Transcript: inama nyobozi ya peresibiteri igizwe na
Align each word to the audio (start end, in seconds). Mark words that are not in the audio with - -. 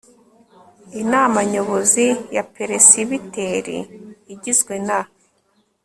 inama 1.01 1.39
nyobozi 1.51 2.07
ya 2.35 2.43
peresibiteri 2.53 3.77
igizwe 4.33 4.73
na 4.87 4.99